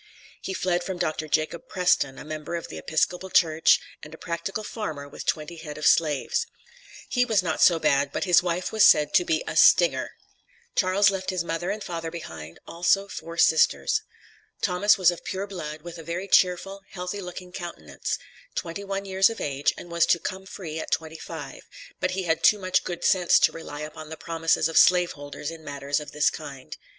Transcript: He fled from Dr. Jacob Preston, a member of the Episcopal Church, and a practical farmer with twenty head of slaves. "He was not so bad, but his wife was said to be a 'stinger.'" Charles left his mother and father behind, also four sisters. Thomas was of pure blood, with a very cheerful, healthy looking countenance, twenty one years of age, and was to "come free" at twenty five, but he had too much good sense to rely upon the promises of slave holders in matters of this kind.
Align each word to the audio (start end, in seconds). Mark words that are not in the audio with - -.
He 0.41 0.55
fled 0.55 0.83
from 0.83 0.97
Dr. 0.97 1.27
Jacob 1.27 1.67
Preston, 1.69 2.17
a 2.17 2.25
member 2.25 2.55
of 2.55 2.69
the 2.69 2.79
Episcopal 2.79 3.29
Church, 3.29 3.79
and 4.01 4.15
a 4.15 4.17
practical 4.17 4.63
farmer 4.63 5.07
with 5.07 5.27
twenty 5.27 5.57
head 5.57 5.77
of 5.77 5.85
slaves. 5.85 6.47
"He 7.07 7.23
was 7.23 7.43
not 7.43 7.61
so 7.61 7.77
bad, 7.77 8.11
but 8.11 8.23
his 8.23 8.41
wife 8.41 8.71
was 8.71 8.83
said 8.83 9.13
to 9.13 9.23
be 9.23 9.43
a 9.45 9.55
'stinger.'" 9.55 10.13
Charles 10.75 11.11
left 11.11 11.29
his 11.29 11.43
mother 11.43 11.69
and 11.69 11.83
father 11.83 12.09
behind, 12.09 12.57
also 12.67 13.07
four 13.07 13.37
sisters. 13.37 14.01
Thomas 14.63 14.97
was 14.97 15.11
of 15.11 15.23
pure 15.23 15.45
blood, 15.45 15.83
with 15.83 15.99
a 15.99 16.03
very 16.03 16.27
cheerful, 16.27 16.81
healthy 16.89 17.21
looking 17.21 17.51
countenance, 17.51 18.17
twenty 18.55 18.83
one 18.83 19.05
years 19.05 19.29
of 19.29 19.39
age, 19.39 19.71
and 19.77 19.91
was 19.91 20.07
to 20.07 20.17
"come 20.17 20.47
free" 20.47 20.79
at 20.79 20.89
twenty 20.89 21.19
five, 21.19 21.61
but 21.99 22.09
he 22.17 22.23
had 22.23 22.41
too 22.41 22.57
much 22.57 22.83
good 22.83 23.05
sense 23.05 23.37
to 23.37 23.51
rely 23.51 23.81
upon 23.81 24.09
the 24.09 24.17
promises 24.17 24.67
of 24.67 24.79
slave 24.79 25.11
holders 25.11 25.51
in 25.51 25.63
matters 25.63 25.99
of 25.99 26.11
this 26.11 26.31
kind. 26.31 26.75